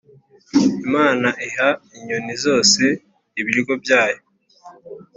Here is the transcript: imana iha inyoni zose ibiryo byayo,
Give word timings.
imana 0.85 1.29
iha 1.47 1.69
inyoni 1.95 2.33
zose 2.45 2.83
ibiryo 3.39 3.73
byayo, 3.83 4.21